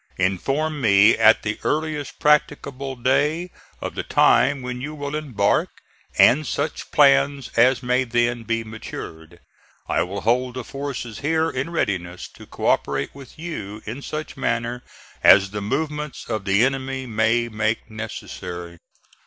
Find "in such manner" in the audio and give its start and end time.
13.85-14.81